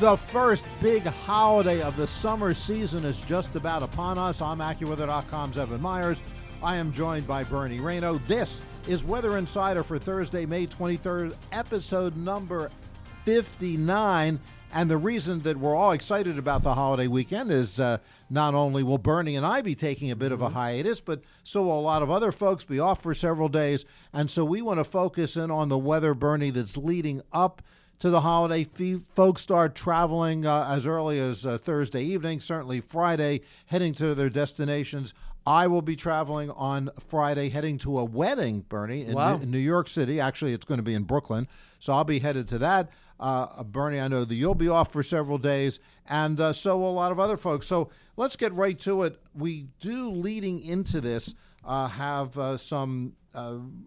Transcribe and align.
The 0.00 0.16
first 0.16 0.64
big 0.80 1.02
holiday 1.02 1.82
of 1.82 1.96
the 1.96 2.06
summer 2.06 2.54
season 2.54 3.04
is 3.04 3.20
just 3.22 3.56
about 3.56 3.82
upon 3.82 4.16
us. 4.16 4.40
I'm 4.40 4.58
AccuWeather.com's 4.58 5.58
Evan 5.58 5.80
Myers. 5.80 6.20
I 6.62 6.76
am 6.76 6.92
joined 6.92 7.26
by 7.26 7.42
Bernie 7.42 7.80
Rayno. 7.80 8.24
This 8.28 8.62
is 8.86 9.02
Weather 9.02 9.38
Insider 9.38 9.82
for 9.82 9.98
Thursday, 9.98 10.46
May 10.46 10.68
23rd, 10.68 11.34
episode 11.50 12.16
number 12.16 12.70
59. 13.24 14.38
And 14.72 14.88
the 14.88 14.96
reason 14.96 15.40
that 15.40 15.56
we're 15.56 15.74
all 15.74 15.90
excited 15.90 16.38
about 16.38 16.62
the 16.62 16.74
holiday 16.74 17.08
weekend 17.08 17.50
is 17.50 17.80
uh, 17.80 17.98
not 18.30 18.54
only 18.54 18.84
will 18.84 18.98
Bernie 18.98 19.34
and 19.34 19.44
I 19.44 19.62
be 19.62 19.74
taking 19.74 20.12
a 20.12 20.16
bit 20.16 20.30
of 20.30 20.40
a 20.40 20.50
hiatus, 20.50 21.00
but 21.00 21.22
so 21.42 21.62
will 21.62 21.78
a 21.78 21.80
lot 21.80 22.02
of 22.02 22.10
other 22.10 22.30
folks 22.30 22.62
be 22.62 22.78
off 22.78 23.02
for 23.02 23.16
several 23.16 23.48
days. 23.48 23.84
And 24.12 24.30
so 24.30 24.44
we 24.44 24.62
want 24.62 24.78
to 24.78 24.84
focus 24.84 25.36
in 25.36 25.50
on 25.50 25.70
the 25.70 25.78
weather, 25.78 26.14
Bernie, 26.14 26.50
that's 26.50 26.76
leading 26.76 27.20
up 27.32 27.62
to 27.98 28.10
the 28.10 28.20
holiday. 28.20 28.64
Folks 29.14 29.42
start 29.42 29.74
traveling 29.74 30.46
uh, 30.46 30.66
as 30.70 30.86
early 30.86 31.18
as 31.18 31.44
uh, 31.44 31.58
Thursday 31.58 32.02
evening, 32.02 32.40
certainly 32.40 32.80
Friday, 32.80 33.40
heading 33.66 33.92
to 33.94 34.14
their 34.14 34.30
destinations. 34.30 35.14
I 35.46 35.66
will 35.66 35.82
be 35.82 35.96
traveling 35.96 36.50
on 36.50 36.90
Friday, 37.08 37.48
heading 37.48 37.78
to 37.78 37.98
a 37.98 38.04
wedding, 38.04 38.60
Bernie, 38.68 39.04
in, 39.04 39.14
Wow. 39.14 39.36
New, 39.36 39.42
in 39.44 39.50
New 39.50 39.58
York 39.58 39.88
City. 39.88 40.20
Actually, 40.20 40.52
it's 40.52 40.64
going 40.66 40.78
to 40.78 40.82
be 40.84 40.94
in 40.94 41.04
Brooklyn, 41.04 41.48
so 41.78 41.92
I'll 41.92 42.04
be 42.04 42.18
headed 42.18 42.48
to 42.50 42.58
that. 42.58 42.90
Uh, 43.18 43.64
Bernie, 43.64 43.98
I 43.98 44.08
know 44.08 44.24
that 44.24 44.34
you'll 44.34 44.54
be 44.54 44.68
off 44.68 44.92
for 44.92 45.02
several 45.02 45.38
days, 45.38 45.80
and 46.06 46.38
uh, 46.40 46.52
so 46.52 46.78
will 46.78 46.90
a 46.90 46.92
lot 46.92 47.10
of 47.12 47.18
other 47.18 47.36
folks. 47.36 47.66
So 47.66 47.88
let's 48.16 48.36
get 48.36 48.52
right 48.52 48.78
to 48.80 49.02
it. 49.04 49.18
We 49.34 49.66
do, 49.80 50.10
leading 50.10 50.62
into 50.62 51.00
this, 51.00 51.34
uh, 51.64 51.88
have 51.88 52.38
uh, 52.38 52.58
some 52.58 53.14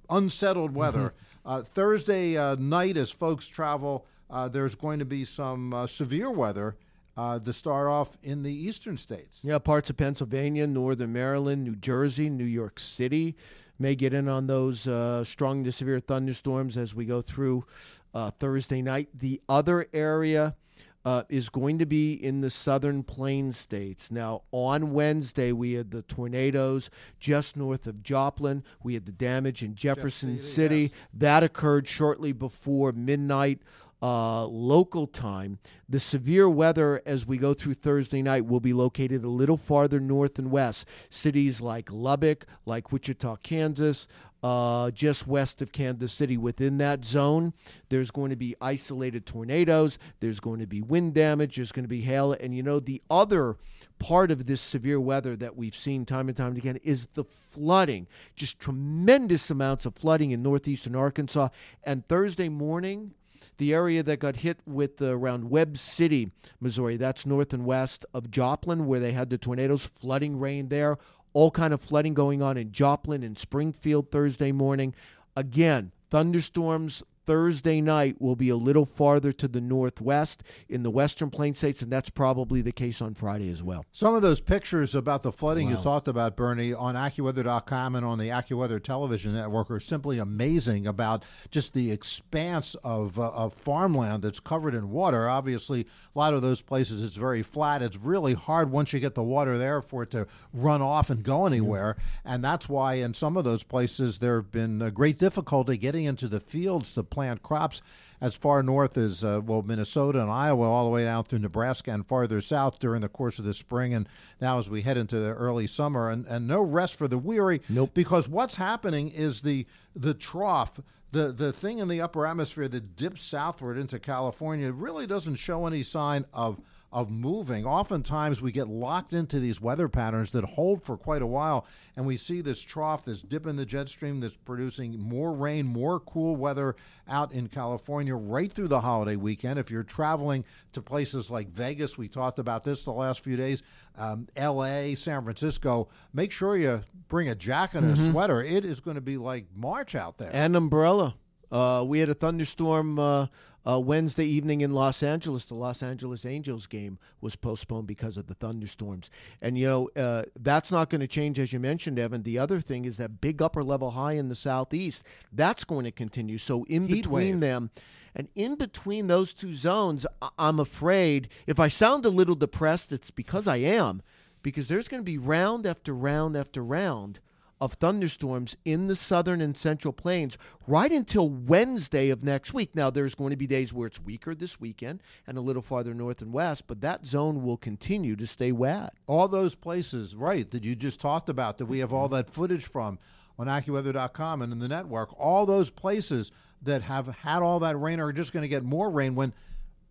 unsettled 0.09 0.73
weather. 0.73 1.14
Uh, 1.44 1.64
Thursday 1.64 2.38
uh, 2.38 2.56
night, 2.56 2.97
as 2.97 3.09
folks 3.09 3.48
travel, 3.48 4.06
uh, 4.30 4.48
there's 4.48 4.75
going 4.75 5.00
to 5.00 5.06
be 5.06 5.25
some 5.25 5.73
uh, 5.73 5.88
severe 5.88 6.30
weather 6.30 6.78
uh, 7.17 7.39
to 7.39 7.52
start 7.52 7.88
off 7.88 8.16
in 8.23 8.44
the 8.44 8.53
eastern 8.53 8.95
states. 8.95 9.42
Yeah, 9.44 9.59
parts 9.59 9.89
of 9.89 9.98
Pennsylvania, 9.98 10.67
northern 10.67 11.14
Maryland, 11.14 11.64
New 11.64 11.75
Jersey, 11.75 12.30
New 12.30 12.45
York 12.45 12.80
City 12.80 13.36
may 13.80 13.95
get 13.95 14.14
in 14.14 14.30
on 14.30 14.48
those 14.48 14.88
uh, 14.88 15.23
strong 15.23 15.64
to 15.64 15.72
severe 15.72 16.00
thunderstorms 16.00 16.78
as 16.78 16.94
we 16.94 17.05
go 17.05 17.22
through 17.22 17.66
uh, 18.14 18.31
Thursday 18.39 18.81
night. 18.81 19.09
The 19.14 19.42
other 19.50 19.88
area 19.94 20.55
uh, 21.04 21.24
is 21.30 21.50
going 21.50 21.80
to 21.80 21.86
be 21.86 22.14
in 22.14 22.42
the 22.42 22.50
southern 22.50 23.04
plain 23.04 23.54
states. 23.54 24.12
Now, 24.12 24.44
on 24.52 24.94
Wednesday, 24.94 25.52
we 25.52 25.74
had 25.74 25.92
the 25.92 26.02
tornadoes 26.04 26.90
just 27.20 27.58
north 27.58 27.88
of 27.88 28.04
Joplin. 28.04 28.64
We 28.84 28.94
had 28.94 29.06
the 29.06 29.12
damage 29.12 29.64
in 29.64 29.76
Jefferson 29.76 30.40
City, 30.40 30.52
City. 30.52 30.82
yes. 30.82 30.92
That 31.14 31.44
occurred 31.44 31.88
shortly 31.88 32.32
before 32.32 32.92
midnight 32.92 33.62
uh, 34.02 34.46
local 34.46 35.06
time. 35.06 35.60
The 35.88 36.00
severe 36.00 36.50
weather 36.50 37.02
as 37.06 37.26
we 37.26 37.38
go 37.38 37.54
through 37.54 37.76
Thursday 37.76 38.22
night 38.22 38.46
will 38.46 38.60
be 38.60 38.74
located 38.74 39.24
a 39.24 39.30
little 39.30 39.58
farther 39.58 40.00
north 40.00 40.40
and 40.40 40.50
west. 40.50 40.88
Cities 41.10 41.61
like 41.61 41.92
Lubbock, 41.92 42.45
like 42.66 42.92
Wichita, 42.92 43.38
Kansas, 43.38 44.08
uh, 44.44 44.92
just 44.92 45.28
west 45.28 45.62
of 45.62 45.72
Kansas 45.72 46.12
City. 46.12 46.38
Within 46.38 46.78
that 46.80 47.06
zone, 47.06 47.54
there's 47.90 48.12
going 48.12 48.30
to 48.32 48.36
be 48.36 48.56
isolated 48.62 49.26
tornadoes, 49.26 50.00
there's 50.20 50.40
going 50.40 50.60
to 50.60 50.68
be 50.68 50.82
wind 50.82 51.14
damage, 51.14 51.56
there's 51.58 51.72
going 51.72 51.84
to 51.84 51.90
be 51.90 52.02
hail. 52.02 52.34
And 52.34 52.56
you 52.56 52.64
know, 52.64 52.80
the 52.80 53.02
other 53.10 53.58
part 54.00 54.32
of 54.32 54.48
this 54.48 54.62
severe 54.62 55.00
weather 55.00 55.36
that 55.36 55.56
we've 55.56 55.76
seen 55.76 56.06
time 56.06 56.28
and 56.28 56.36
time 56.36 56.56
again 56.56 56.80
is 56.84 57.08
the 57.14 57.24
flooding. 57.24 58.08
Just 58.36 58.60
tremendous 58.60 59.50
amounts 59.50 59.86
of 59.86 59.96
flooding 59.96 60.32
in 60.32 60.42
northeastern 60.42 60.96
Arkansas. 60.96 61.50
And 61.84 62.08
Thursday 62.08 62.50
morning, 62.50 63.14
the 63.58 63.73
area 63.76 64.02
that 64.02 64.18
got 64.18 64.38
hit 64.38 64.60
with 64.66 65.02
uh, 65.04 65.16
around 65.16 65.52
Webb 65.52 65.78
City, 65.78 66.32
Missouri, 66.60 66.98
that's 66.98 67.28
north 67.28 67.54
and 67.54 67.64
west 67.64 68.06
of 68.12 68.32
Joplin, 68.32 68.88
where 68.88 69.00
they 69.00 69.12
had 69.12 69.30
the 69.30 69.38
tornadoes, 69.38 69.86
flooding 69.86 70.40
rain 70.40 70.70
there, 70.70 70.98
all 71.33 71.52
kind 71.52 71.73
of 71.73 71.81
flooding 71.81 72.14
going 72.14 72.42
on 72.42 72.58
in 72.58 72.71
Joplin 72.71 73.23
and 73.23 73.37
Springfield 73.37 74.11
Thursday 74.11 74.52
morning. 74.52 74.93
Again, 75.36 75.92
thunderstorms 76.09 77.03
Thursday 77.26 77.82
night 77.82 78.21
will 78.21 78.36
be 78.36 78.49
a 78.49 78.55
little 78.55 78.86
farther 78.86 79.32
to 79.33 79.48
the 79.48 79.61
northwest 79.61 80.43
in 80.67 80.83
the 80.83 80.92
western 80.92 81.30
plain 81.30 81.54
states, 81.54 81.82
and 81.82 81.92
that's 81.92 82.09
probably 82.09 82.61
the 82.61 82.71
case 82.71 83.02
on 83.02 83.14
Friday 83.14 83.52
as 83.52 83.61
well. 83.61 83.86
Some 83.92 84.15
of 84.15 84.21
those 84.21 84.42
pictures 84.42 84.95
about 84.95 85.23
the 85.23 85.31
flooding 85.31 85.70
you 85.70 85.77
talked 85.77 86.08
about, 86.08 86.36
Bernie, 86.36 86.73
on 86.73 86.95
AccuWeather.com 86.95 87.95
and 87.95 88.05
on 88.05 88.17
the 88.17 88.30
AccuWeather 88.30 88.81
television 88.81 89.33
network 89.33 89.70
are 89.71 89.80
simply 89.80 90.20
amazing 90.20 90.87
about 90.87 91.23
just 91.49 91.73
the 91.73 91.92
expanse 91.92 92.76
of, 92.83 93.20
uh, 93.20 93.30
of 93.30 93.54
farmland 93.54 94.23
that's 94.23 94.39
covered 94.39 94.73
in 94.73 94.89
water. 94.89 95.30
Obviously, 95.30 95.81
a 95.81 96.20
lot 96.20 96.33
of 96.33 96.42
those 96.42 96.61
places 96.61 97.04
it's 97.04 97.15
very 97.15 97.43
flat. 97.43 97.81
It's 97.81 97.98
really 97.98 98.33
hard 98.33 98.71
once 98.71 98.93
you 98.93 98.99
get 98.99 99.15
the 99.15 99.23
water 99.23 99.58
there 99.58 99.81
for 99.81 100.04
it 100.04 100.11
to 100.11 100.27
run 100.54 100.81
off 100.81 101.10
and 101.10 101.23
go 101.23 101.45
anywhere. 101.45 101.98
And 102.26 102.43
that's 102.43 102.67
why 102.67 102.95
in 102.95 103.14
some 103.14 103.37
of 103.37 103.43
those 103.43 103.64
places 103.64 104.20
there 104.20 104.37
have 104.37 104.52
been 104.52 104.81
uh, 104.81 104.89
great 104.89 105.17
difficulty 105.17 105.77
getting 105.77 106.05
into 106.05 106.27
the 106.27 106.39
fields 106.39 106.92
to 106.93 107.04
plant 107.11 107.44
crops 107.44 107.82
as 108.20 108.36
far 108.36 108.64
north 108.64 108.98
as 108.98 109.23
uh, 109.23 109.42
well 109.44 109.61
Minnesota 109.61 110.20
and 110.20 110.32
Iowa, 110.32 110.64
all 110.64 110.86
the 110.86 110.89
way 110.89 111.04
down 111.04 111.23
through 111.23 111.39
Nebraska 111.39 111.92
and 111.92 112.08
farther 112.08 112.42
south 112.42 112.80
during 112.80 113.02
the 113.02 113.10
course 113.10 113.38
of 113.38 113.45
the 113.45 113.54
spring, 113.54 113.94
and 113.94 114.10
now 114.39 114.58
as 114.58 114.70
we 114.70 114.82
head 114.82 114.98
into 114.98 115.20
the 115.20 115.33
early 115.33 115.67
summer, 115.67 116.10
and, 116.10 116.26
and 116.26 116.48
no 116.48 116.64
rest 116.64 116.95
for 116.95 117.08
the 117.08 117.17
weary. 117.20 117.61
Nope. 117.70 117.92
Because 117.94 118.27
what's 118.27 118.55
happening 118.55 119.10
is 119.10 119.42
the 119.42 119.67
the 119.95 120.14
trough. 120.16 120.80
The, 121.11 121.33
the 121.33 121.52
thing 121.52 121.80
in 121.80 121.89
the 121.89 121.99
upper 121.99 122.26
atmosphere 122.26 122.70
that 122.70 122.95
dips 122.95 123.26
southward 123.26 123.78
into 123.78 123.99
California 123.99 124.72
really 124.72 125.05
doesn't 125.05 125.36
show 125.36 125.67
any 125.67 125.83
sign 125.83 126.26
of 126.33 126.58
of 126.92 127.10
moving. 127.10 127.66
Oftentimes 127.66 128.42
we 128.42 128.52
get 128.52 128.68
locked 128.68 129.13
into 129.13 129.40
these 129.40 129.62
weather 129.62 129.88
patterns 129.88 130.31
that 130.31 130.44
hold 130.44 130.84
for 130.84 130.98
quite 130.98 131.22
a 131.22 131.28
while, 131.28 131.66
and 131.96 132.06
we 132.06 132.18
see 132.18 132.42
this 132.42 132.62
trough, 132.62 133.06
this 133.06 133.22
dip 133.22 133.48
in 133.48 133.56
the 133.56 133.66
jet 133.66 133.88
stream 133.88 134.19
that's 134.19 134.36
producing 134.36 135.00
more 135.00 135.31
rain, 135.31 135.66
more 135.66 136.00
cool 136.02 136.36
weather 136.36 136.75
out 137.07 137.31
in 137.31 137.48
California 137.48 138.13
right 138.13 138.52
through 138.52 138.68
the 138.68 138.81
holiday 138.81 139.16
weekend. 139.16 139.57
If 139.57 139.72
you're 139.72 139.84
traveling 139.84 140.44
to 140.74 140.81
places 140.81 141.31
like 141.31 141.50
Vegas, 141.50 141.98
we 141.98 142.10
talked 142.10 142.40
about 142.40 142.63
this 142.63 142.84
the 142.84 142.92
last 142.92 143.22
few 143.22 143.38
days, 143.38 143.63
um, 143.98 144.28
LA, 144.38 144.96
San 144.96 145.24
Francisco, 145.24 145.88
make 146.13 146.31
sure 146.31 146.58
you 146.58 146.84
bring 147.08 147.30
a 147.30 147.36
jacket 147.36 147.84
and 147.84 147.92
a 147.92 147.98
sweater. 147.98 148.42
It 148.42 148.66
is 148.66 148.81
going 148.81 148.96
to 148.96 149.02
be 149.02 149.18
like 149.18 149.46
March 149.56 149.96
out 149.96 150.18
there. 150.18 150.30
And 150.34 150.56
umbrella. 150.56 151.16
Uh, 151.52 151.84
we 151.86 152.00
had 152.00 152.08
a 152.08 152.13
thunderstorm 152.13 152.98
uh, 152.98 153.28
uh, 153.68 153.80
Wednesday 153.80 154.25
evening 154.25 154.62
in 154.62 154.74
Los 154.74 155.04
Angeles. 155.04 155.45
The 155.45 155.56
Los 155.56 155.83
Angeles 155.83 156.25
Angels 156.25 156.68
game 156.68 156.98
was 157.19 157.36
postponed 157.36 157.88
because 157.88 158.18
of 158.18 158.27
the 158.27 158.33
thunderstorms. 158.33 159.10
And, 159.42 159.57
you 159.57 159.68
know, 159.68 159.89
uh, 159.95 160.24
that's 160.39 160.72
not 160.72 160.89
going 160.89 161.01
to 161.01 161.07
change, 161.07 161.39
as 161.39 161.54
you 161.54 161.60
mentioned, 161.60 162.00
Evan. 162.00 162.24
The 162.24 162.39
other 162.39 162.60
thing 162.62 162.86
is 162.86 162.98
that 162.98 163.22
big 163.22 163.42
upper 163.42 163.63
level 163.63 163.92
high 163.92 164.13
in 164.13 164.30
the 164.30 164.36
southeast, 164.36 165.04
that's 165.31 165.63
going 165.63 165.86
to 165.86 165.92
continue. 165.92 166.38
So, 166.38 166.63
in 166.66 166.88
Heat 166.88 167.04
between 167.04 167.36
wave. 167.36 167.39
them, 167.39 167.69
and 168.16 168.27
in 168.36 168.56
between 168.56 169.08
those 169.08 169.34
two 169.34 169.56
zones, 169.56 170.06
I- 170.22 170.30
I'm 170.38 170.60
afraid 170.60 171.30
if 171.48 171.60
I 171.60 171.68
sound 171.68 172.06
a 172.06 172.10
little 172.10 172.36
depressed, 172.36 172.92
it's 172.92 173.12
because 173.12 173.48
I 173.48 173.58
am, 173.58 174.02
because 174.44 174.68
there's 174.68 174.88
going 174.88 175.02
to 175.02 175.06
be 175.06 175.18
round 175.18 175.66
after 175.66 175.94
round 175.94 176.36
after 176.36 176.63
round 176.63 177.19
of 177.62 177.74
thunderstorms 177.74 178.58
in 178.66 178.88
the 178.88 178.96
southern 178.96 179.40
and 179.40 179.56
central 179.56 179.94
plains 179.94 180.36
right 180.68 180.92
until 180.92 181.30
Wednesday 181.30 182.10
of 182.10 182.24
next 182.24 182.54
week. 182.54 182.75
Now, 182.75 182.90
there's 182.90 183.13
going 183.13 183.30
to 183.30 183.38
be 183.38 183.46
days 183.46 183.72
where 183.72 183.86
it's 183.86 184.02
weaker 184.02 184.34
this 184.34 184.60
weekend 184.60 185.02
and 185.28 185.38
a 185.38 185.42
little 185.42 185.62
farther 185.62 185.94
north 185.94 186.24
and 186.24 186.34
west, 186.34 186.66
but 186.66 186.81
that 186.81 187.06
zone 187.06 187.44
will 187.44 187.58
continue 187.58 188.16
to 188.16 188.25
stay 188.25 188.52
wet. 188.52 188.94
all 189.06 189.28
those 189.28 189.54
places, 189.54 190.16
right, 190.16 190.50
that 190.50 190.63
you 190.63 190.75
just 190.75 191.00
talked 191.00 191.30
about, 191.30 191.60
that 191.60 191.68
we 191.68 191.80
have 191.80 191.94
all 191.94 192.08
mm-hmm. 192.08 192.16
that 192.16 192.30
footage 192.30 192.66
from 192.66 192.98
on 193.38 193.46
AccuWeather.com 193.46 194.42
and 194.42 194.52
in 194.52 194.60
the 194.60 194.68
network, 194.68 195.13
all 195.19 195.46
those 195.46 195.69
places 195.69 196.31
that 196.63 196.81
have 196.81 197.08
had 197.08 197.44
all 197.44 197.60
that 197.60 197.78
rain 197.78 198.00
are 198.00 198.12
just 198.12 198.34
going 198.34 198.42
to 198.42 198.48
get 198.48 198.63
more 198.63 198.90
rain 198.90 199.16
when 199.16 199.34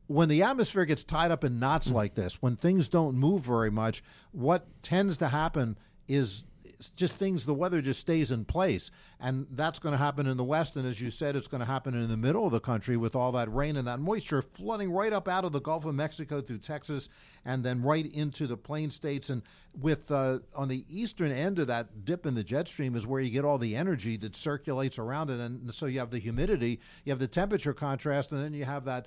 when 0.08 0.28
the 0.28 0.42
atmosphere 0.42 0.84
gets 0.84 1.04
tied 1.04 1.30
up 1.30 1.44
in 1.44 1.60
knots 1.60 1.88
mm. 1.88 1.94
like 1.94 2.16
this, 2.16 2.42
when 2.42 2.56
things 2.56 2.88
don't 2.88 3.14
move 3.14 3.42
very 3.42 3.70
much, 3.70 4.02
what 4.32 4.66
tends 4.82 5.16
to 5.18 5.28
happen 5.28 5.78
is 6.08 6.42
just 6.88 7.14
things, 7.14 7.44
the 7.44 7.54
weather 7.54 7.82
just 7.82 8.00
stays 8.00 8.30
in 8.30 8.44
place. 8.44 8.90
And 9.20 9.46
that's 9.50 9.78
going 9.78 9.92
to 9.92 9.98
happen 9.98 10.26
in 10.26 10.36
the 10.36 10.44
West. 10.44 10.76
And 10.76 10.86
as 10.86 11.00
you 11.00 11.10
said, 11.10 11.36
it's 11.36 11.46
going 11.46 11.60
to 11.60 11.66
happen 11.66 11.94
in 11.94 12.08
the 12.08 12.16
middle 12.16 12.46
of 12.46 12.52
the 12.52 12.60
country 12.60 12.96
with 12.96 13.14
all 13.14 13.32
that 13.32 13.52
rain 13.54 13.76
and 13.76 13.86
that 13.86 14.00
moisture 14.00 14.42
flooding 14.42 14.90
right 14.90 15.12
up 15.12 15.28
out 15.28 15.44
of 15.44 15.52
the 15.52 15.60
Gulf 15.60 15.84
of 15.84 15.94
Mexico 15.94 16.40
through 16.40 16.58
Texas 16.58 17.08
and 17.44 17.62
then 17.62 17.82
right 17.82 18.06
into 18.12 18.46
the 18.46 18.56
plain 18.56 18.90
states. 18.90 19.30
And 19.30 19.42
with 19.78 20.10
uh, 20.10 20.38
on 20.54 20.68
the 20.68 20.84
eastern 20.88 21.30
end 21.30 21.58
of 21.58 21.66
that 21.66 22.04
dip 22.04 22.26
in 22.26 22.34
the 22.34 22.44
jet 22.44 22.68
stream 22.68 22.96
is 22.96 23.06
where 23.06 23.20
you 23.20 23.30
get 23.30 23.44
all 23.44 23.58
the 23.58 23.76
energy 23.76 24.16
that 24.18 24.34
circulates 24.34 24.98
around 24.98 25.30
it. 25.30 25.40
And 25.40 25.72
so 25.72 25.86
you 25.86 25.98
have 25.98 26.10
the 26.10 26.18
humidity, 26.18 26.80
you 27.04 27.10
have 27.10 27.20
the 27.20 27.28
temperature 27.28 27.74
contrast, 27.74 28.32
and 28.32 28.42
then 28.42 28.54
you 28.54 28.64
have 28.64 28.84
that 28.86 29.06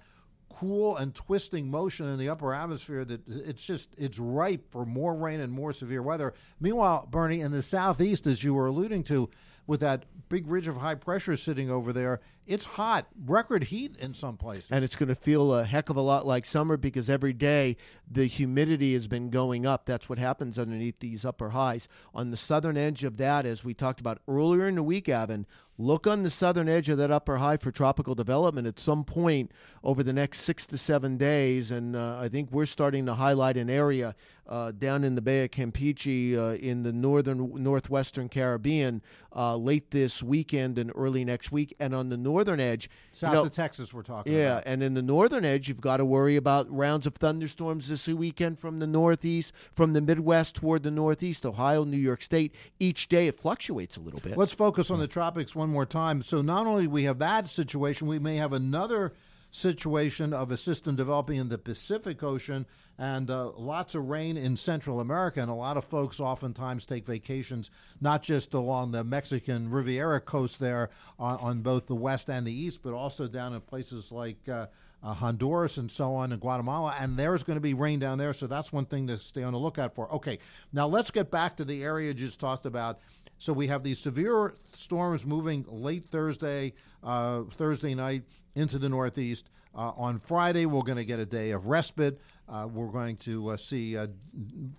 cool 0.53 0.97
and 0.97 1.13
twisting 1.13 1.69
motion 1.69 2.07
in 2.07 2.17
the 2.17 2.29
upper 2.29 2.53
atmosphere 2.53 3.03
that 3.05 3.21
it's 3.27 3.65
just 3.65 3.89
it's 3.97 4.19
ripe 4.19 4.71
for 4.71 4.85
more 4.85 5.15
rain 5.15 5.39
and 5.39 5.51
more 5.51 5.73
severe 5.73 6.01
weather. 6.01 6.33
Meanwhile, 6.59 7.07
Bernie, 7.11 7.41
in 7.41 7.51
the 7.51 7.63
southeast, 7.63 8.27
as 8.27 8.43
you 8.43 8.53
were 8.53 8.67
alluding 8.67 9.03
to, 9.05 9.29
with 9.65 9.79
that 9.79 10.05
big 10.29 10.47
ridge 10.47 10.67
of 10.67 10.77
high 10.77 10.95
pressure 10.95 11.37
sitting 11.37 11.69
over 11.69 11.93
there, 11.93 12.19
it's 12.45 12.65
hot, 12.65 13.07
record 13.25 13.65
heat 13.65 13.95
in 13.97 14.13
some 14.13 14.35
places. 14.35 14.69
And 14.69 14.83
it's 14.83 14.97
going 14.97 15.09
to 15.09 15.15
feel 15.15 15.53
a 15.53 15.63
heck 15.63 15.89
of 15.89 15.95
a 15.95 16.01
lot 16.01 16.25
like 16.25 16.45
summer 16.45 16.75
because 16.75 17.09
every 17.09 17.31
day 17.31 17.77
the 18.09 18.25
humidity 18.25 18.93
has 18.93 19.07
been 19.07 19.29
going 19.29 19.65
up. 19.65 19.85
That's 19.85 20.09
what 20.09 20.17
happens 20.17 20.59
underneath 20.59 20.99
these 20.99 21.23
upper 21.23 21.51
highs. 21.51 21.87
On 22.13 22.31
the 22.31 22.37
southern 22.37 22.75
edge 22.75 23.03
of 23.05 23.17
that, 23.17 23.45
as 23.45 23.63
we 23.63 23.73
talked 23.73 24.01
about 24.01 24.19
earlier 24.27 24.67
in 24.67 24.75
the 24.75 24.83
week, 24.83 25.07
Evan, 25.07 25.45
look 25.77 26.05
on 26.05 26.23
the 26.23 26.29
southern 26.29 26.69
edge 26.69 26.89
of 26.89 26.97
that 26.97 27.11
upper 27.11 27.37
high 27.37 27.57
for 27.57 27.71
tropical 27.71 28.15
development 28.15 28.67
at 28.67 28.79
some 28.79 29.03
point 29.03 29.51
over 29.83 30.03
the 30.03 30.13
next 30.13 30.41
six 30.41 30.65
to 30.67 30.77
seven 30.77 31.17
days. 31.17 31.71
And 31.71 31.95
uh, 31.95 32.17
I 32.19 32.29
think 32.29 32.51
we're 32.51 32.65
starting 32.65 33.05
to 33.07 33.15
highlight 33.15 33.57
an 33.57 33.69
area 33.69 34.15
uh, 34.47 34.71
down 34.71 35.03
in 35.03 35.15
the 35.15 35.21
Bay 35.21 35.45
of 35.45 35.51
Campeche 35.51 36.37
uh, 36.37 36.55
in 36.55 36.83
the 36.83 36.91
northern 36.91 37.63
northwestern 37.63 38.27
Caribbean 38.27 39.01
uh, 39.35 39.55
late 39.55 39.91
this 39.91 40.21
weekend 40.21 40.77
and 40.77 40.91
early 40.95 41.23
next 41.23 41.51
week. 41.51 41.73
And 41.79 41.95
on 41.95 42.09
the 42.09 42.17
northern 42.17 42.59
edge, 42.59 42.89
south 43.11 43.31
you 43.31 43.35
know, 43.35 43.43
of 43.43 43.53
Texas, 43.53 43.93
we're 43.93 44.03
talking. 44.03 44.33
yeah, 44.33 44.53
about. 44.53 44.63
and 44.65 44.83
in 44.83 44.93
the 44.93 45.01
northern 45.01 45.45
edge, 45.45 45.67
you've 45.67 45.81
got 45.81 45.97
to 45.97 46.05
worry 46.05 46.35
about 46.35 46.69
rounds 46.69 47.07
of 47.07 47.15
thunderstorms 47.15 47.87
this 47.87 48.07
weekend 48.07 48.59
from 48.59 48.79
the 48.79 48.87
northeast, 48.87 49.53
from 49.73 49.93
the 49.93 50.01
Midwest 50.01 50.55
toward 50.55 50.83
the 50.83 50.91
northeast, 50.91 51.45
Ohio, 51.45 51.85
New 51.85 51.97
York 51.97 52.21
State. 52.21 52.53
Each 52.79 53.07
day 53.07 53.27
it 53.27 53.35
fluctuates 53.35 53.95
a 53.95 54.01
little 54.01 54.19
bit. 54.19 54.37
Let's 54.37 54.53
focus 54.53 54.91
on 54.91 54.99
the 54.99 55.07
tropics 55.07 55.55
one 55.63 55.69
more 55.69 55.85
time. 55.85 56.21
So 56.21 56.41
not 56.41 56.67
only 56.67 56.87
we 56.87 57.05
have 57.05 57.19
that 57.19 57.47
situation, 57.47 58.05
we 58.05 58.19
may 58.19 58.35
have 58.35 58.51
another 58.51 59.13
situation 59.49 60.33
of 60.33 60.51
a 60.51 60.57
system 60.57 60.97
developing 60.97 61.37
in 61.37 61.47
the 61.47 61.57
Pacific 61.57 62.21
Ocean 62.21 62.65
and 62.97 63.31
uh, 63.31 63.51
lots 63.51 63.95
of 63.95 64.09
rain 64.09 64.35
in 64.35 64.57
Central 64.57 64.99
America. 64.99 65.39
And 65.39 65.49
a 65.49 65.53
lot 65.53 65.77
of 65.77 65.85
folks 65.85 66.19
oftentimes 66.19 66.85
take 66.85 67.05
vacations 67.05 67.71
not 68.01 68.23
just 68.23 68.53
along 68.53 68.91
the 68.91 69.05
Mexican 69.05 69.71
Riviera 69.71 70.19
coast 70.19 70.59
there 70.59 70.89
on, 71.17 71.37
on 71.37 71.61
both 71.61 71.87
the 71.87 71.95
west 71.95 72.29
and 72.29 72.45
the 72.45 72.51
east, 72.51 72.81
but 72.83 72.93
also 72.93 73.25
down 73.27 73.53
in 73.53 73.61
places 73.61 74.11
like. 74.11 74.37
Uh, 74.49 74.65
uh, 75.05 75.13
Honduras 75.13 75.79
and 75.79 75.91
so 75.91 76.15
on, 76.15 76.31
and 76.31 76.39
Guatemala, 76.39 76.95
and 76.97 77.17
there's 77.17 77.43
going 77.43 77.57
to 77.57 77.61
be 77.61 77.73
rain 77.73 77.99
down 77.99 78.17
there, 78.17 78.31
so 78.31 78.47
that's 78.47 78.71
one 78.71 78.85
thing 78.85 79.05
to 79.07 79.19
stay 79.19 79.43
on 79.43 79.51
the 79.51 79.59
lookout 79.59 79.93
for. 79.93 80.09
Okay, 80.13 80.39
now 80.71 80.87
let's 80.87 81.11
get 81.11 81.29
back 81.29 81.57
to 81.57 81.65
the 81.65 81.83
area 81.83 82.07
you 82.07 82.13
just 82.13 82.39
talked 82.39 82.65
about. 82.65 82.99
So 83.37 83.51
we 83.53 83.67
have 83.67 83.83
these 83.83 83.99
severe 83.99 84.53
storms 84.77 85.25
moving 85.25 85.65
late 85.67 86.05
Thursday, 86.05 86.73
uh, 87.03 87.43
Thursday 87.55 87.93
night 87.93 88.23
into 88.55 88.77
the 88.79 88.89
Northeast. 88.89 89.49
Uh, 89.75 89.91
on 89.97 90.19
Friday, 90.19 90.65
we're 90.65 90.83
going 90.83 90.97
to 90.97 91.05
get 91.05 91.19
a 91.19 91.25
day 91.25 91.51
of 91.51 91.65
respite. 91.65 92.21
Uh, 92.47 92.67
we're 92.71 92.87
going 92.87 93.17
to 93.17 93.49
uh, 93.49 93.57
see 93.57 93.97
uh, 93.97 94.07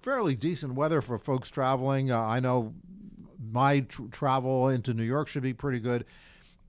fairly 0.02 0.36
decent 0.36 0.74
weather 0.74 1.00
for 1.00 1.18
folks 1.18 1.50
traveling. 1.50 2.12
Uh, 2.12 2.20
I 2.20 2.38
know 2.40 2.72
my 3.50 3.80
tr- 3.80 4.06
travel 4.12 4.68
into 4.68 4.94
New 4.94 5.02
York 5.02 5.28
should 5.28 5.42
be 5.42 5.52
pretty 5.52 5.80
good. 5.80 6.04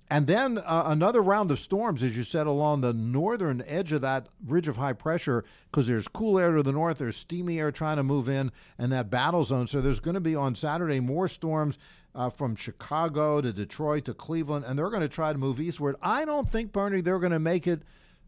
And 0.09 0.27
then 0.27 0.59
uh, 0.59 0.83
another 0.85 1.21
round 1.21 1.49
of 1.49 1.59
storms, 1.59 2.03
as 2.03 2.15
you 2.15 2.23
said, 2.23 2.45
along 2.45 2.81
the 2.81 2.93
northern 2.93 3.63
edge 3.65 3.91
of 3.91 4.01
that 4.01 4.27
ridge 4.45 4.67
of 4.67 4.77
high 4.77 4.93
pressure, 4.93 5.43
because 5.71 5.87
there's 5.87 6.07
cool 6.07 6.37
air 6.37 6.55
to 6.55 6.61
the 6.61 6.71
north, 6.71 6.99
there's 6.99 7.17
steamy 7.17 7.59
air 7.59 7.71
trying 7.71 7.97
to 7.97 8.03
move 8.03 8.29
in, 8.29 8.51
and 8.77 8.91
that 8.91 9.09
battle 9.09 9.43
zone. 9.43 9.65
So 9.65 9.81
there's 9.81 9.99
going 9.99 10.13
to 10.13 10.21
be 10.21 10.35
on 10.35 10.53
Saturday 10.53 10.99
more 10.99 11.27
storms 11.27 11.79
uh, 12.13 12.29
from 12.29 12.55
Chicago 12.55 13.41
to 13.41 13.51
Detroit 13.51 14.05
to 14.05 14.13
Cleveland, 14.13 14.65
and 14.67 14.77
they're 14.77 14.91
going 14.91 15.01
to 15.01 15.09
try 15.09 15.33
to 15.33 15.39
move 15.39 15.59
eastward. 15.59 15.95
I 16.03 16.23
don't 16.23 16.49
think, 16.49 16.71
Bernie, 16.71 17.01
they're 17.01 17.19
going 17.19 17.31
to 17.31 17.39
make 17.39 17.65
it 17.65 17.81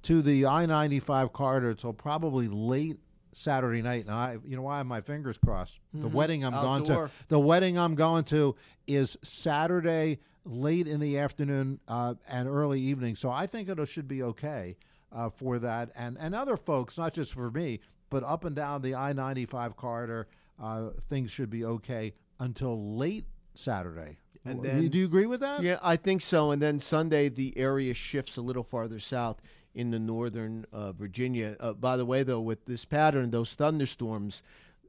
to 0.04 0.24
the 0.24 0.48
I 0.48 0.66
95 0.66 1.32
corridor 1.32 1.70
until 1.70 1.94
probably 1.94 2.48
late 2.48 2.98
Saturday 3.42 3.84
night, 3.84 4.06
and 4.06 4.14
I, 4.14 4.38
you 4.44 4.56
know, 4.56 4.64
why 4.64 4.76
I 4.76 4.78
have 4.80 4.88
my 4.88 5.02
fingers 5.02 5.38
crossed. 5.38 5.80
The 5.94 6.08
wedding 6.08 6.44
I'm 6.44 6.54
going 6.54 6.84
to, 6.86 6.94
the 7.28 7.40
wedding 7.40 7.78
I'm 7.78 7.94
going 7.94 8.24
to 8.26 8.56
is 8.88 9.16
Saturday 9.22 10.18
late 10.44 10.88
in 10.88 11.00
the 11.00 11.20
afternoon 11.20 11.80
uh, 11.88 12.16
and 12.28 12.48
early 12.50 12.82
evening. 12.82 13.16
So 13.16 13.30
I 13.30 13.46
think 13.46 13.70
it 13.70 13.88
should 13.88 14.08
be 14.08 14.24
okay 14.24 14.76
uh, 15.12 15.30
for 15.30 15.60
that, 15.60 15.92
and 15.96 16.18
and 16.20 16.34
other 16.34 16.58
folks, 16.58 16.98
not 16.98 17.14
just 17.14 17.34
for 17.36 17.52
me, 17.52 17.80
but 18.10 18.24
up 18.24 18.44
and 18.44 18.56
down 18.56 18.82
the 18.82 18.96
I-95 18.96 19.76
corridor, 19.76 20.28
uh, 20.60 20.90
things 21.08 21.30
should 21.30 21.52
be 21.52 21.64
okay 21.64 22.14
until 22.40 22.96
late 22.98 23.26
Saturday. 23.54 24.18
And 24.46 24.64
then- 24.64 24.88
do 24.88 24.98
you 24.98 25.06
agree 25.06 25.28
with 25.28 25.42
that? 25.42 25.62
Yeah, 25.62 25.78
I 25.84 25.96
think 25.96 26.22
so. 26.24 26.50
And 26.52 26.62
then 26.62 26.80
Sunday, 26.80 27.30
the 27.30 27.56
area 27.58 27.94
shifts 27.94 28.38
a 28.38 28.42
little 28.42 28.64
farther 28.64 29.00
south 29.00 29.42
in 29.78 29.92
the 29.92 30.00
northern 30.00 30.66
uh, 30.74 30.92
Virginia. 30.92 31.56
Uh, 31.60 31.72
by 31.72 31.96
the 31.96 32.06
way, 32.06 32.24
though, 32.24 32.42
with 32.42 32.66
this 32.66 32.84
pattern, 32.84 33.30
those 33.30 33.54
thunderstorms, 33.54 34.42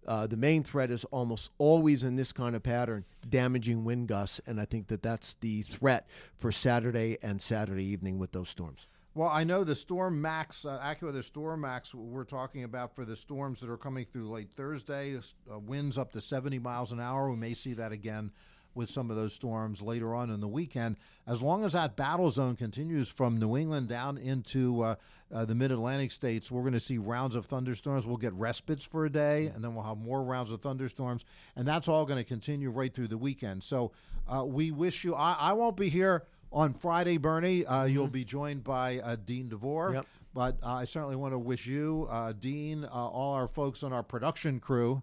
uh, 0.07 0.27
the 0.27 0.37
main 0.37 0.65
threat 0.65 0.91
is 0.91 1.05
almost 1.11 1.51
always 1.59 2.03
in 2.03 2.17
this 2.17 2.33
kind 2.33 2.57
of 2.57 2.63
pattern 2.63 3.05
damaging 3.29 3.85
wind 3.85 4.09
gusts. 4.09 4.41
And 4.47 4.59
I 4.59 4.65
think 4.65 4.89
that 4.89 5.03
that's 5.03 5.37
the 5.41 5.61
threat 5.61 6.09
for 6.39 6.51
Saturday 6.51 7.19
and 7.23 7.41
Saturday 7.41 7.85
evening 7.85 8.19
with 8.19 8.33
those 8.33 8.49
storms. 8.49 8.87
Well, 9.15 9.29
I 9.29 9.45
know 9.45 9.63
the 9.63 9.75
StormMax, 9.75 10.65
uh, 10.65 10.79
AccuWeather 10.79 11.29
StormMax, 11.29 11.93
we're 11.93 12.25
talking 12.25 12.65
about 12.65 12.95
for 12.95 13.05
the 13.05 13.17
storms 13.17 13.61
that 13.61 13.69
are 13.69 13.77
coming 13.77 14.07
through 14.07 14.31
late 14.31 14.51
Thursday, 14.57 15.17
uh, 15.53 15.59
winds 15.59 15.99
up 15.99 16.13
to 16.13 16.21
70 16.21 16.59
miles 16.61 16.93
an 16.93 17.01
hour. 17.01 17.29
We 17.29 17.37
may 17.37 17.53
see 17.53 17.75
that 17.75 17.93
again 17.93 18.31
with 18.79 18.89
some 18.89 19.11
of 19.11 19.17
those 19.17 19.35
storms 19.35 19.83
later 19.83 20.15
on 20.15 20.31
in 20.31 20.41
the 20.41 20.49
weekend. 20.49 20.97
As 21.27 21.43
long 21.43 21.65
as 21.65 21.75
that 21.75 21.97
battle 21.97 22.31
zone 22.31 22.57
continues 22.57 23.09
from 23.09 23.39
New 23.39 23.57
England 23.57 23.89
down 23.89 24.17
into 24.17 24.83
uh, 24.83 24.95
uh, 25.35 25.45
the 25.45 25.55
mid 25.55 25.73
Atlantic 25.73 26.13
states, 26.13 26.51
we're 26.51 26.63
going 26.63 26.73
to 26.73 26.81
see 26.81 26.97
rounds 26.97 27.35
of 27.35 27.45
thunderstorms. 27.47 28.07
We'll 28.07 28.17
get 28.17 28.33
respites 28.33 28.85
for 28.85 29.05
a 29.05 29.11
day, 29.11 29.49
and 29.49 29.63
then 29.63 29.75
we'll 29.75 29.85
have 29.85 29.99
more 29.99 30.23
rounds 30.23 30.53
of 30.53 30.63
thunderstorms. 30.63 31.25
And 31.57 31.69
that's 31.69 31.89
all 31.89 32.07
going 32.07 32.17
to 32.17 32.25
continue 32.25 32.71
right 32.71 32.95
through 32.95 33.09
the 33.09 33.19
weekend. 33.19 33.63
So 33.63 33.93
uh, 34.27 34.45
we 34.47 34.71
wish 34.71 35.05
you, 35.05 35.15
I, 35.15 35.33
I 35.33 35.53
won't 35.53 35.77
be 35.77 35.89
here 35.89 36.25
on 36.53 36.73
Friday, 36.73 37.19
Bernie. 37.19 37.67
Uh, 37.67 37.85
You'll 37.85 38.07
be 38.07 38.25
joined 38.25 38.65
by 38.65 39.01
uh, 39.01 39.17
Dean 39.17 39.49
DeVore. 39.49 39.95
Yep. 39.95 40.07
But 40.35 40.57
uh, 40.63 40.75
I 40.75 40.85
certainly 40.85 41.17
want 41.17 41.35
to 41.35 41.39
wish 41.39 41.67
you, 41.67 42.07
uh, 42.09 42.33
Dean, 42.33 42.85
uh, 42.85 42.89
all 42.89 43.35
our 43.35 43.49
folks 43.49 43.83
on 43.83 43.93
our 43.93 44.05
production 44.05 44.61
crew. 44.61 45.03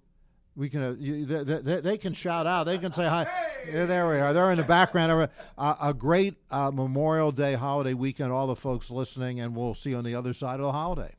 We 0.57 0.69
can, 0.69 0.81
uh, 0.81 0.95
you, 0.97 1.25
they, 1.25 1.43
they, 1.43 1.81
they 1.81 1.97
can 1.97 2.13
shout 2.13 2.47
out. 2.47 2.63
They 2.63 2.77
can 2.77 2.93
say 2.93 3.05
hi. 3.05 3.27
Yeah, 3.67 3.85
there 3.85 4.07
we 4.07 4.19
are. 4.19 4.31
They're 4.31 4.51
in 4.51 4.57
the 4.57 4.63
background. 4.63 5.29
Uh, 5.57 5.75
a 5.81 5.93
great 5.93 6.35
uh, 6.49 6.71
Memorial 6.71 7.31
Day 7.31 7.55
holiday 7.55 7.93
weekend. 7.93 8.31
All 8.31 8.47
the 8.47 8.55
folks 8.55 8.89
listening, 8.89 9.41
and 9.41 9.55
we'll 9.55 9.75
see 9.75 9.89
you 9.89 9.97
on 9.97 10.05
the 10.05 10.15
other 10.15 10.33
side 10.33 10.61
of 10.61 10.65
the 10.65 10.71
holiday. 10.71 11.13